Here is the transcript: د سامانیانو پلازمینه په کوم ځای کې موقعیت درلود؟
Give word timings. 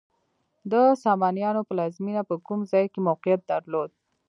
د 0.71 0.73
سامانیانو 1.03 1.65
پلازمینه 1.69 2.21
په 2.29 2.35
کوم 2.45 2.59
ځای 2.71 2.85
کې 2.93 2.99
موقعیت 3.07 3.41
درلود؟ 3.51 3.89